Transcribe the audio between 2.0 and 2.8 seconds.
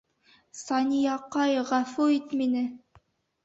ит мине!